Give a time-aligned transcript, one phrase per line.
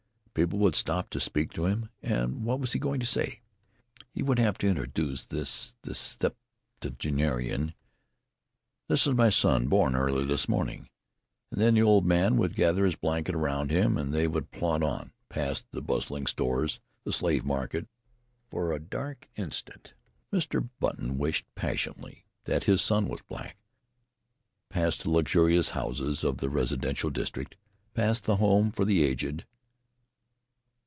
[0.33, 3.41] People would stop to speak to him, and what was he going to say?
[4.13, 7.73] He would have to introduce this this septuagenarian:
[8.87, 10.87] "This is my son, born early this morning."
[11.51, 14.81] And then the old man would gather his blanket around him and they would plod
[14.83, 17.89] on, past the bustling stores, the slave market
[18.49, 19.93] for a dark instant
[20.31, 20.69] Mr.
[20.79, 23.57] Button wished passionately that his son was black
[24.69, 27.57] past the luxurious houses of the residential district,
[27.93, 29.43] past the home for the aged....